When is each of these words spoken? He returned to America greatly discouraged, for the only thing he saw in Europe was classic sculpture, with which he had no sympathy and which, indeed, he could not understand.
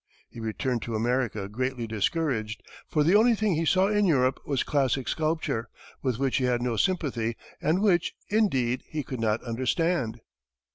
He 0.31 0.39
returned 0.39 0.81
to 0.81 0.95
America 0.95 1.47
greatly 1.47 1.85
discouraged, 1.85 2.63
for 2.87 3.03
the 3.03 3.13
only 3.15 3.35
thing 3.35 3.53
he 3.53 3.65
saw 3.65 3.85
in 3.85 4.05
Europe 4.07 4.39
was 4.47 4.63
classic 4.63 5.07
sculpture, 5.07 5.69
with 6.01 6.17
which 6.17 6.37
he 6.37 6.45
had 6.45 6.59
no 6.63 6.75
sympathy 6.75 7.37
and 7.61 7.83
which, 7.83 8.15
indeed, 8.27 8.81
he 8.89 9.03
could 9.03 9.19
not 9.19 9.43
understand. 9.43 10.19